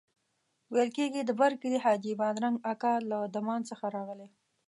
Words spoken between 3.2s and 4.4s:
دمان څخه راغلی.